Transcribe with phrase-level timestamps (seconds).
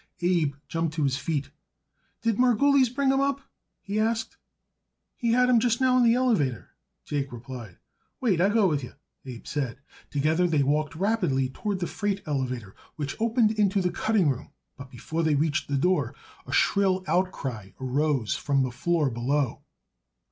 [0.23, 1.51] Abe jumped to his feet.
[2.23, 3.39] "Did Margulies bring 'em up?"
[3.83, 4.35] he asked.
[5.15, 6.69] "He had 'em just now on the elevator,"
[7.05, 7.77] Jake replied.
[8.19, 8.93] "Wait, I go with you,"
[9.27, 9.77] Abe said.
[10.09, 14.89] Together they walked rapidly toward the freight elevator, which opened into the cutting room, but
[14.89, 16.15] before they reached the door
[16.47, 19.61] a shrill outcry rose from the floor below.